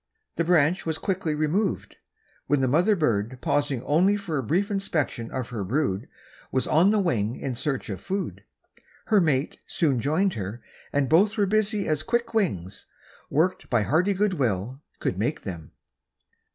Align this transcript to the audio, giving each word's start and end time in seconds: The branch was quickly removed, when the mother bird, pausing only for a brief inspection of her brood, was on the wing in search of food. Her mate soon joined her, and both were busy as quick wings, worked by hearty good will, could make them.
The 0.35 0.43
branch 0.43 0.83
was 0.83 0.97
quickly 0.97 1.35
removed, 1.35 1.97
when 2.47 2.59
the 2.61 2.67
mother 2.67 2.95
bird, 2.95 3.37
pausing 3.39 3.83
only 3.83 4.17
for 4.17 4.39
a 4.39 4.43
brief 4.43 4.71
inspection 4.71 5.29
of 5.29 5.49
her 5.49 5.63
brood, 5.63 6.09
was 6.51 6.65
on 6.65 6.89
the 6.89 6.97
wing 6.97 7.35
in 7.35 7.53
search 7.53 7.87
of 7.87 8.01
food. 8.01 8.43
Her 9.05 9.21
mate 9.21 9.59
soon 9.67 9.99
joined 10.01 10.33
her, 10.33 10.59
and 10.91 11.07
both 11.07 11.37
were 11.37 11.45
busy 11.45 11.87
as 11.87 12.01
quick 12.01 12.33
wings, 12.33 12.87
worked 13.29 13.69
by 13.69 13.83
hearty 13.83 14.15
good 14.15 14.39
will, 14.39 14.81
could 14.99 15.19
make 15.19 15.43
them. 15.43 15.71